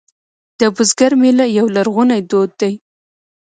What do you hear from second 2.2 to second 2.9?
دود دی